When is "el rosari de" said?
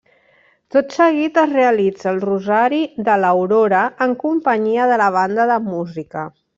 2.13-3.21